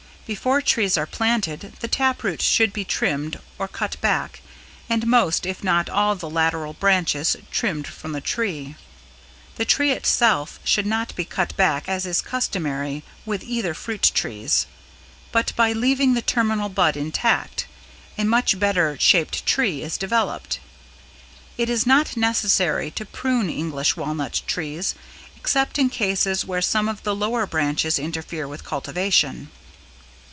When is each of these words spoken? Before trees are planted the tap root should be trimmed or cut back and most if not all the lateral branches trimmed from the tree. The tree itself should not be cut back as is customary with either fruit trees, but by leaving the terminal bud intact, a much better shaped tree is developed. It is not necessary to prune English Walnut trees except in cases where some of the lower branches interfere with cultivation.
Before 0.27 0.61
trees 0.61 0.97
are 0.97 1.05
planted 1.05 1.73
the 1.81 1.89
tap 1.89 2.23
root 2.23 2.41
should 2.41 2.71
be 2.71 2.85
trimmed 2.85 3.37
or 3.59 3.67
cut 3.67 3.99
back 3.99 4.41
and 4.89 5.05
most 5.05 5.45
if 5.45 5.61
not 5.61 5.89
all 5.89 6.15
the 6.15 6.29
lateral 6.29 6.71
branches 6.71 7.35
trimmed 7.51 7.85
from 7.85 8.13
the 8.13 8.21
tree. 8.21 8.77
The 9.57 9.65
tree 9.65 9.91
itself 9.91 10.61
should 10.63 10.85
not 10.85 11.13
be 11.17 11.25
cut 11.25 11.53
back 11.57 11.89
as 11.89 12.05
is 12.05 12.21
customary 12.21 13.03
with 13.25 13.43
either 13.43 13.73
fruit 13.73 14.09
trees, 14.13 14.67
but 15.33 15.51
by 15.57 15.73
leaving 15.73 16.13
the 16.13 16.21
terminal 16.21 16.69
bud 16.69 16.95
intact, 16.95 17.67
a 18.17 18.23
much 18.23 18.57
better 18.57 18.95
shaped 18.97 19.45
tree 19.45 19.81
is 19.81 19.97
developed. 19.97 20.61
It 21.57 21.69
is 21.69 21.85
not 21.85 22.15
necessary 22.15 22.89
to 22.91 23.05
prune 23.05 23.49
English 23.49 23.97
Walnut 23.97 24.43
trees 24.47 24.95
except 25.35 25.77
in 25.77 25.89
cases 25.89 26.45
where 26.45 26.61
some 26.61 26.87
of 26.87 27.03
the 27.03 27.13
lower 27.15 27.45
branches 27.45 27.99
interfere 27.99 28.47
with 28.47 28.63
cultivation. 28.63 29.49